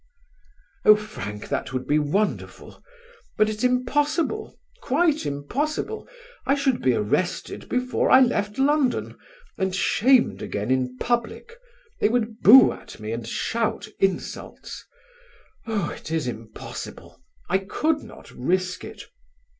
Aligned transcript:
"Oh, 0.83 0.95
Frank, 0.95 1.47
that 1.49 1.73
would 1.73 1.85
be 1.85 1.99
wonderful; 1.99 2.83
but 3.37 3.51
it's 3.51 3.63
impossible, 3.63 4.57
quite 4.81 5.27
impossible. 5.27 6.09
I 6.43 6.55
should 6.55 6.81
be 6.81 6.95
arrested 6.95 7.69
before 7.69 8.09
I 8.09 8.19
left 8.19 8.57
London, 8.57 9.15
and 9.59 9.75
shamed 9.75 10.41
again 10.41 10.71
in 10.71 10.97
public: 10.97 11.55
they 11.99 12.09
would 12.09 12.39
boo 12.41 12.71
at 12.71 12.99
me 12.99 13.11
and 13.11 13.27
shout 13.27 13.89
insults.... 13.99 14.83
Oh, 15.67 15.89
it 15.91 16.09
is 16.09 16.27
impossible; 16.27 17.21
I 17.47 17.59
could 17.59 17.99
not 18.01 18.31
risk 18.31 18.83
it." 18.83 19.03